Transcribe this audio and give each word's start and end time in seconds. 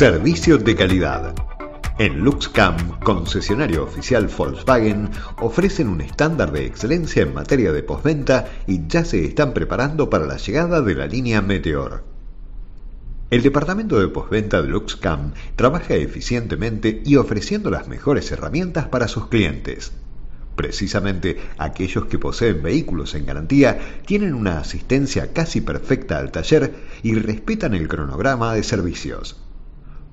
Servicio 0.00 0.56
de 0.56 0.74
calidad. 0.74 1.34
En 1.98 2.20
LuxCam, 2.20 3.00
concesionario 3.00 3.84
oficial 3.84 4.28
Volkswagen, 4.28 5.10
ofrecen 5.42 5.90
un 5.90 6.00
estándar 6.00 6.52
de 6.52 6.64
excelencia 6.64 7.22
en 7.22 7.34
materia 7.34 7.70
de 7.70 7.82
postventa 7.82 8.48
y 8.66 8.86
ya 8.88 9.04
se 9.04 9.22
están 9.26 9.52
preparando 9.52 10.08
para 10.08 10.24
la 10.24 10.38
llegada 10.38 10.80
de 10.80 10.94
la 10.94 11.06
línea 11.06 11.42
Meteor. 11.42 12.02
El 13.28 13.42
departamento 13.42 14.00
de 14.00 14.08
postventa 14.08 14.62
de 14.62 14.68
LuxCam 14.68 15.34
trabaja 15.54 15.92
eficientemente 15.96 17.02
y 17.04 17.16
ofreciendo 17.16 17.68
las 17.68 17.86
mejores 17.86 18.32
herramientas 18.32 18.88
para 18.88 19.06
sus 19.06 19.26
clientes. 19.26 19.92
Precisamente 20.56 21.36
aquellos 21.58 22.06
que 22.06 22.18
poseen 22.18 22.62
vehículos 22.62 23.14
en 23.14 23.26
garantía 23.26 23.78
tienen 24.06 24.32
una 24.32 24.60
asistencia 24.60 25.34
casi 25.34 25.60
perfecta 25.60 26.16
al 26.16 26.32
taller 26.32 26.74
y 27.02 27.16
respetan 27.16 27.74
el 27.74 27.86
cronograma 27.86 28.54
de 28.54 28.62
servicios. 28.62 29.36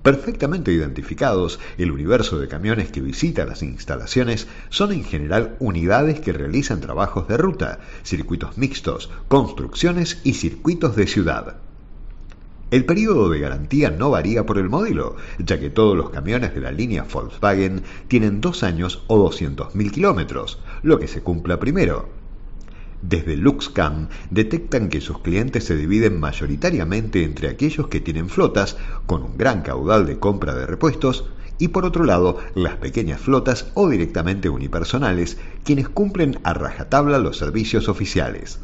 Perfectamente 0.07 0.71
identificados, 0.71 1.59
el 1.77 1.91
universo 1.91 2.39
de 2.39 2.47
camiones 2.47 2.89
que 2.89 3.01
visita 3.01 3.43
las 3.43 3.61
instalaciones 3.61 4.47
son 4.69 4.93
en 4.93 5.03
general 5.03 5.57
unidades 5.59 6.21
que 6.21 6.31
realizan 6.31 6.79
trabajos 6.79 7.27
de 7.27 7.35
ruta, 7.35 7.79
circuitos 8.03 8.57
mixtos, 8.57 9.09
construcciones 9.27 10.21
y 10.23 10.35
circuitos 10.35 10.95
de 10.95 11.07
ciudad. 11.07 11.57
El 12.71 12.85
periodo 12.85 13.27
de 13.27 13.41
garantía 13.41 13.89
no 13.89 14.09
varía 14.09 14.45
por 14.45 14.59
el 14.59 14.69
modelo, 14.69 15.17
ya 15.39 15.59
que 15.59 15.69
todos 15.69 15.97
los 15.97 16.09
camiones 16.09 16.55
de 16.55 16.61
la 16.61 16.71
línea 16.71 17.03
Volkswagen 17.03 17.83
tienen 18.07 18.39
dos 18.39 18.63
años 18.63 19.03
o 19.07 19.29
200.000 19.29 19.91
kilómetros, 19.91 20.59
lo 20.83 20.99
que 20.99 21.09
se 21.09 21.21
cumpla 21.21 21.59
primero. 21.59 22.07
Desde 23.01 23.37
LuxCam 23.37 24.09
detectan 24.31 24.89
que 24.89 25.01
sus 25.01 25.19
clientes 25.19 25.63
se 25.63 25.75
dividen 25.75 26.19
mayoritariamente 26.19 27.23
entre 27.23 27.47
aquellos 27.49 27.87
que 27.87 28.01
tienen 28.01 28.27
flotas 28.27 28.75
con 29.05 29.21
un 29.21 29.37
gran 29.37 29.61
caudal 29.61 30.07
de 30.07 30.17
compra 30.17 30.55
de 30.55 30.65
repuestos 30.65 31.25
y 31.59 31.69
por 31.69 31.85
otro 31.85 32.03
lado 32.03 32.37
las 32.55 32.77
pequeñas 32.77 33.21
flotas 33.21 33.71
o 33.75 33.89
directamente 33.89 34.49
unipersonales 34.49 35.37
quienes 35.63 35.89
cumplen 35.89 36.39
a 36.43 36.53
rajatabla 36.53 37.19
los 37.19 37.37
servicios 37.37 37.87
oficiales. 37.87 38.59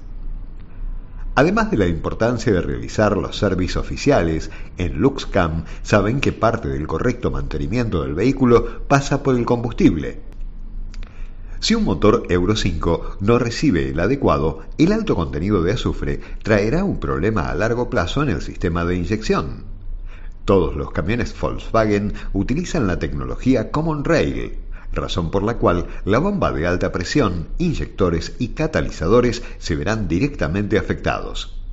Además 1.36 1.72
de 1.72 1.78
la 1.78 1.88
importancia 1.88 2.54
de 2.54 2.62
realizar 2.62 3.18
los 3.18 3.38
servicios 3.38 3.78
oficiales, 3.78 4.52
en 4.78 5.00
LuxCam 5.00 5.66
saben 5.82 6.22
que 6.22 6.32
parte 6.32 6.68
del 6.68 6.86
correcto 6.86 7.32
mantenimiento 7.32 8.04
del 8.04 8.14
vehículo 8.14 8.82
pasa 8.88 9.24
por 9.24 9.36
el 9.36 9.46
combustible, 9.46 10.33
si 11.64 11.76
un 11.76 11.86
motor 11.86 12.26
Euro 12.28 12.58
5 12.58 13.20
no 13.22 13.40
recibe 13.40 13.88
el 13.88 13.98
adecuado, 14.02 14.64
el 14.78 14.92
alto 14.92 15.16
contenido 15.16 15.64
de 15.64 15.72
azufre 15.72 16.20
traerá 16.44 16.84
un 16.84 17.00
problema 17.00 17.50
a 17.50 17.56
largo 17.56 17.90
plazo 17.90 18.22
en 18.22 18.28
el 18.28 18.42
sistema 18.42 18.84
de 18.84 18.98
inyección. 18.98 19.64
Todos 20.44 20.76
los 20.76 20.92
camiones 20.92 21.34
Volkswagen 21.40 22.16
utilizan 22.34 22.86
la 22.86 23.00
tecnología 23.00 23.72
Common 23.72 24.04
Rail, 24.04 24.58
razón 24.92 25.32
por 25.32 25.44
la 25.44 25.56
cual 25.56 25.88
la 26.04 26.20
bomba 26.20 26.52
de 26.52 26.68
alta 26.68 26.92
presión, 26.92 27.48
inyectores 27.60 28.36
y 28.40 28.50
catalizadores 28.50 29.42
se 29.58 29.78
verán 29.78 30.10
directamente 30.10 30.78
afectados. 30.78 31.64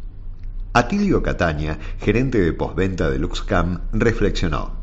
Atilio 0.73 1.21
Catania, 1.21 1.81
gerente 1.99 2.41
de 2.41 2.53
postventa 2.53 3.11
de 3.11 3.19
LuxCam, 3.19 3.81
reflexionó. 3.93 4.80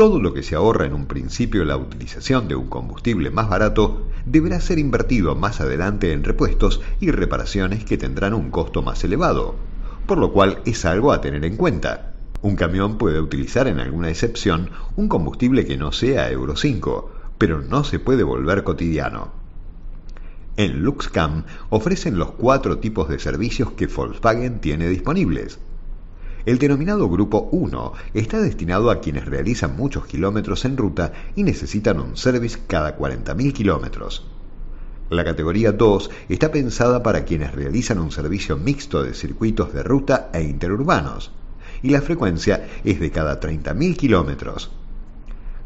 Todo 0.00 0.18
lo 0.18 0.32
que 0.32 0.42
se 0.42 0.54
ahorra 0.54 0.86
en 0.86 0.94
un 0.94 1.04
principio 1.04 1.62
la 1.66 1.76
utilización 1.76 2.48
de 2.48 2.54
un 2.54 2.68
combustible 2.68 3.28
más 3.28 3.50
barato 3.50 4.06
deberá 4.24 4.58
ser 4.58 4.78
invertido 4.78 5.34
más 5.34 5.60
adelante 5.60 6.14
en 6.14 6.24
repuestos 6.24 6.80
y 7.00 7.10
reparaciones 7.10 7.84
que 7.84 7.98
tendrán 7.98 8.32
un 8.32 8.50
costo 8.50 8.80
más 8.80 9.04
elevado, 9.04 9.56
por 10.06 10.16
lo 10.16 10.32
cual 10.32 10.62
es 10.64 10.86
algo 10.86 11.12
a 11.12 11.20
tener 11.20 11.44
en 11.44 11.58
cuenta. 11.58 12.14
Un 12.40 12.56
camión 12.56 12.96
puede 12.96 13.20
utilizar 13.20 13.68
en 13.68 13.78
alguna 13.78 14.08
excepción 14.08 14.70
un 14.96 15.06
combustible 15.06 15.66
que 15.66 15.76
no 15.76 15.92
sea 15.92 16.30
Euro 16.30 16.56
5, 16.56 17.10
pero 17.36 17.60
no 17.60 17.84
se 17.84 17.98
puede 17.98 18.22
volver 18.22 18.64
cotidiano. 18.64 19.32
En 20.56 20.82
LuxCam 20.82 21.44
ofrecen 21.68 22.16
los 22.16 22.30
cuatro 22.30 22.78
tipos 22.78 23.10
de 23.10 23.18
servicios 23.18 23.72
que 23.72 23.86
Volkswagen 23.86 24.62
tiene 24.62 24.88
disponibles 24.88 25.58
el 26.46 26.58
denominado 26.58 27.08
Grupo 27.08 27.48
1 27.52 27.92
está 28.14 28.40
destinado 28.40 28.90
a 28.90 29.00
quienes 29.00 29.26
realizan 29.26 29.76
muchos 29.76 30.06
kilómetros 30.06 30.64
en 30.64 30.76
ruta 30.76 31.12
y 31.36 31.42
necesitan 31.42 32.00
un 32.00 32.16
service 32.16 32.58
cada 32.66 32.96
40.000 32.96 33.52
kilómetros. 33.52 34.26
La 35.10 35.24
categoría 35.24 35.72
2 35.72 36.10
está 36.28 36.50
pensada 36.50 37.02
para 37.02 37.24
quienes 37.24 37.52
realizan 37.52 37.98
un 37.98 38.12
servicio 38.12 38.56
mixto 38.56 39.02
de 39.02 39.12
circuitos 39.12 39.72
de 39.72 39.82
ruta 39.82 40.30
e 40.32 40.42
interurbanos, 40.42 41.32
y 41.82 41.90
la 41.90 42.00
frecuencia 42.00 42.68
es 42.84 43.00
de 43.00 43.10
cada 43.10 43.40
30.000 43.40 43.96
kilómetros. 43.96 44.70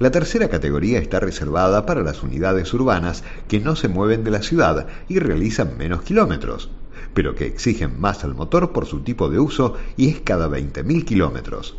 La 0.00 0.10
tercera 0.10 0.48
categoría 0.48 0.98
está 0.98 1.20
reservada 1.20 1.86
para 1.86 2.02
las 2.02 2.22
unidades 2.22 2.72
urbanas 2.74 3.22
que 3.46 3.60
no 3.60 3.76
se 3.76 3.88
mueven 3.88 4.24
de 4.24 4.32
la 4.32 4.42
ciudad 4.42 4.88
y 5.08 5.18
realizan 5.20 5.78
menos 5.78 6.02
kilómetros 6.02 6.70
pero 7.12 7.34
que 7.34 7.46
exigen 7.46 8.00
más 8.00 8.24
al 8.24 8.34
motor 8.34 8.72
por 8.72 8.86
su 8.86 9.00
tipo 9.00 9.30
de 9.30 9.38
uso 9.38 9.76
y 9.96 10.08
es 10.08 10.20
cada 10.20 10.48
20.000 10.48 11.04
kilómetros. 11.04 11.76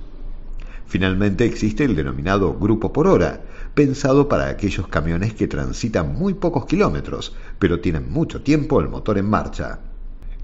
Finalmente 0.88 1.46
existe 1.46 1.84
el 1.84 1.96
denominado 1.96 2.54
grupo 2.54 2.94
por 2.94 3.08
hora, 3.08 3.44
pensado 3.74 4.30
para 4.30 4.48
aquellos 4.48 4.88
camiones 4.88 5.34
que 5.34 5.48
transitan 5.48 6.14
muy 6.14 6.36
pocos 6.36 6.66
kilómetros, 6.66 7.36
pero 7.60 7.80
tienen 7.80 8.12
mucho 8.12 8.42
tiempo 8.42 8.80
el 8.80 8.88
motor 8.88 9.18
en 9.18 9.30
marcha. 9.30 9.80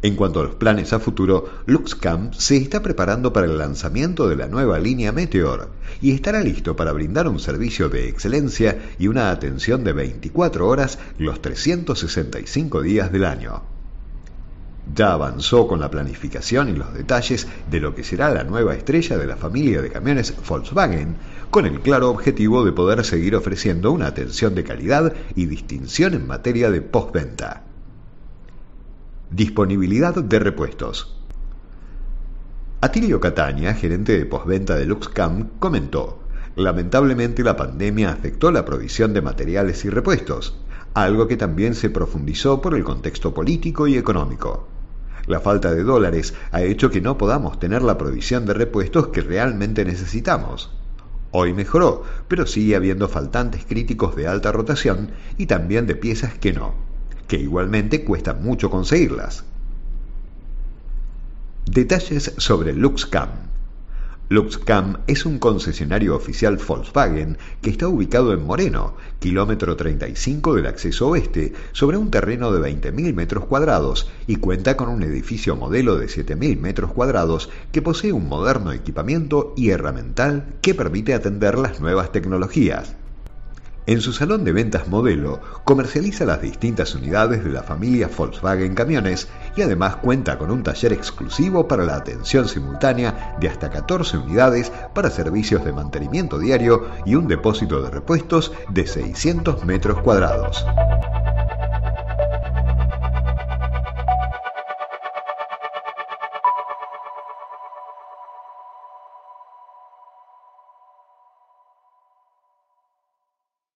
En 0.04 0.16
cuanto 0.16 0.40
a 0.40 0.44
los 0.44 0.56
planes 0.56 0.94
a 0.94 1.00
futuro, 1.00 1.48
LuxCam 1.68 2.34
se 2.34 2.58
está 2.58 2.82
preparando 2.82 3.32
para 3.32 3.46
el 3.46 3.60
lanzamiento 3.60 4.28
de 4.28 4.36
la 4.36 4.48
nueva 4.48 4.80
línea 4.80 5.12
Meteor 5.12 5.70
y 6.02 6.12
estará 6.12 6.42
listo 6.42 6.76
para 6.76 6.92
brindar 6.92 7.28
un 7.28 7.40
servicio 7.40 7.88
de 7.88 8.10
excelencia 8.10 8.80
y 8.98 9.08
una 9.08 9.30
atención 9.30 9.84
de 9.84 9.94
24 9.94 10.68
horas 10.68 10.98
los 11.20 11.40
365 11.42 12.82
días 12.82 13.12
del 13.12 13.26
año 13.26 13.71
ya 14.96 15.14
avanzó 15.14 15.68
con 15.68 15.80
la 15.80 15.92
planificación 15.92 16.70
y 16.70 16.74
los 16.74 16.94
detalles 16.94 17.48
de 17.70 17.80
lo 17.80 17.94
que 17.94 18.04
será 18.04 18.30
la 18.32 18.44
nueva 18.44 18.74
estrella 18.74 19.18
de 19.18 19.28
la 19.28 19.38
familia 19.38 19.82
de 19.82 19.92
camiones 19.92 20.34
Volkswagen, 20.48 21.16
con 21.50 21.66
el 21.66 21.82
claro 21.82 22.10
objetivo 22.10 22.66
de 22.66 22.72
poder 22.72 23.06
seguir 23.06 23.36
ofreciendo 23.36 23.92
una 23.92 24.08
atención 24.08 24.56
de 24.56 24.64
calidad 24.64 25.14
y 25.36 25.46
distinción 25.46 26.14
en 26.14 26.28
materia 26.28 26.72
de 26.72 26.82
postventa. 26.82 27.64
Disponibilidad 29.30 30.16
de 30.16 30.40
repuestos. 30.40 31.18
Atilio 32.82 33.20
Catania, 33.20 33.74
gerente 33.76 34.18
de 34.18 34.26
postventa 34.26 34.76
de 34.76 34.86
LuxCam, 34.86 35.50
comentó, 35.60 36.24
lamentablemente 36.56 37.44
la 37.44 37.56
pandemia 37.56 38.12
afectó 38.12 38.52
la 38.52 38.66
provisión 38.66 39.14
de 39.14 39.22
materiales 39.22 39.86
y 39.86 39.90
repuestos, 39.90 40.58
algo 40.94 41.28
que 41.28 41.38
también 41.38 41.76
se 41.76 41.90
profundizó 41.90 42.62
por 42.62 42.76
el 42.76 42.84
contexto 42.84 43.34
político 43.34 43.88
y 43.88 43.98
económico. 43.98 44.68
La 45.28 45.40
falta 45.40 45.74
de 45.74 45.84
dólares 45.84 46.34
ha 46.52 46.62
hecho 46.62 46.90
que 46.90 47.02
no 47.02 47.18
podamos 47.18 47.60
tener 47.60 47.82
la 47.84 47.98
provisión 47.98 48.46
de 48.46 48.54
repuestos 48.54 49.10
que 49.10 49.22
realmente 49.22 49.86
necesitamos. 49.86 50.72
Hoy 51.32 51.54
mejoró, 51.54 52.04
pero 52.28 52.46
sigue 52.46 52.76
habiendo 52.76 53.08
faltantes 53.08 53.66
críticos 53.66 54.16
de 54.16 54.28
alta 54.28 54.52
rotación 54.52 55.12
y 55.38 55.46
también 55.46 55.88
de 55.88 55.96
piezas 55.96 56.34
que 56.34 56.52
no, 56.52 56.74
que 57.28 57.38
igualmente 57.38 58.04
cuesta 58.04 58.34
mucho 58.34 58.70
conseguirlas. 58.70 59.46
Detalles 61.66 62.34
sobre 62.38 62.74
LuxCam. 62.74 63.51
LuxCam 64.32 65.00
es 65.08 65.26
un 65.26 65.40
concesionario 65.40 66.16
oficial 66.16 66.56
Volkswagen 66.56 67.38
que 67.62 67.70
está 67.70 67.90
ubicado 67.90 68.32
en 68.32 68.46
Moreno, 68.46 68.96
kilómetro 69.20 69.76
35 69.76 70.56
del 70.56 70.68
acceso 70.68 71.10
oeste, 71.10 71.52
sobre 71.74 71.98
un 71.98 72.10
terreno 72.12 72.54
de 72.54 72.62
20.000 72.62 73.14
metros 73.14 73.44
cuadrados 73.44 74.10
y 74.28 74.38
cuenta 74.38 74.78
con 74.78 74.88
un 74.88 75.04
edificio 75.04 75.58
modelo 75.58 75.98
de 75.98 76.06
7.000 76.06 76.58
metros 76.62 76.94
cuadrados 76.94 77.50
que 77.74 77.82
posee 77.82 78.14
un 78.14 78.30
moderno 78.30 78.72
equipamiento 78.72 79.54
y 79.58 79.72
herramental 79.72 80.46
que 80.62 80.76
permite 80.76 81.14
atender 81.14 81.58
las 81.58 81.82
nuevas 81.82 82.14
tecnologías. 82.14 82.96
En 83.86 84.00
su 84.00 84.14
salón 84.14 84.46
de 84.46 84.54
ventas 84.54 84.88
modelo 84.88 85.42
comercializa 85.66 86.24
las 86.24 86.42
distintas 86.42 86.96
unidades 86.96 87.44
de 87.44 87.50
la 87.50 87.64
familia 87.64 88.10
Volkswagen 88.16 88.76
Camiones 88.76 89.28
y 89.56 89.62
además 89.62 89.98
cuenta 89.98 90.38
con 90.38 90.52
un 90.52 90.64
taller 90.64 90.94
exclusivo 90.94 91.68
para 91.68 91.84
la 91.84 91.96
atención 91.96 92.48
simultánea 92.48 93.36
de 93.40 93.50
hasta 93.50 93.70
14 93.70 94.18
unidades 94.18 94.72
para 94.94 95.10
servicios 95.10 95.64
de 95.66 95.74
mantenimiento 95.74 96.40
diario 96.40 96.86
y 97.06 97.16
un 97.16 97.28
depósito 97.28 97.82
de 97.82 97.90
repuestos 97.90 98.52
de 98.70 98.88
600 98.88 99.66
metros 99.66 100.02
cuadrados. 100.02 100.66